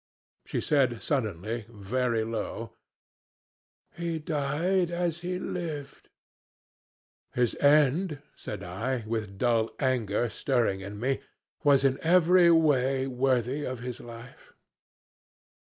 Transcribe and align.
She 0.47 0.61
said 0.61 0.99
suddenly 1.03 1.67
very 1.69 2.23
low, 2.23 2.73
'He 3.93 4.17
died 4.17 4.89
as 4.89 5.19
he 5.19 5.37
lived.' 5.37 6.09
"'His 7.35 7.53
end,' 7.57 8.19
said 8.35 8.63
I, 8.63 9.03
with 9.05 9.37
dull 9.37 9.69
anger 9.79 10.27
stirring 10.27 10.81
in 10.81 10.99
me, 10.99 11.19
'was 11.63 11.83
in 11.85 11.99
every 12.01 12.49
way 12.49 13.05
worthy 13.05 13.63
of 13.63 13.81
his 13.81 13.99
life.' 13.99 14.53